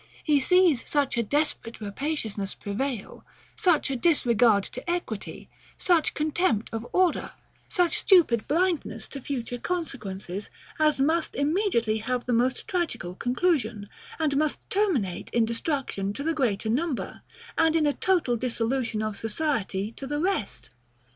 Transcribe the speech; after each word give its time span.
He 0.23 0.39
sees 0.39 0.83
such 0.89 1.15
a 1.15 1.21
desperate 1.21 1.79
rapaciousness 1.79 2.55
prevail; 2.55 3.23
such 3.55 3.91
a 3.91 3.95
disregard 3.95 4.63
to 4.63 4.89
equity, 4.89 5.47
such 5.77 6.15
contempt 6.15 6.71
of 6.73 6.87
order, 6.91 7.33
such 7.69 7.99
stupid 7.99 8.47
blindness 8.47 9.07
to 9.09 9.21
future 9.21 9.59
consequences, 9.59 10.49
as 10.79 10.99
must 10.99 11.35
immediately 11.35 11.99
have 11.99 12.25
the 12.25 12.33
most 12.33 12.67
tragical 12.67 13.13
conclusion, 13.13 13.89
and 14.17 14.37
must 14.37 14.67
terminate 14.71 15.29
in 15.35 15.45
destruction 15.45 16.13
to 16.13 16.23
the 16.23 16.33
greater 16.33 16.67
number, 16.67 17.21
and 17.55 17.75
in 17.75 17.85
a 17.85 17.93
total 17.93 18.35
dissolution 18.35 19.03
of 19.03 19.15
society 19.15 19.91
to 19.91 20.07
the 20.07 20.19
rest. 20.19 20.71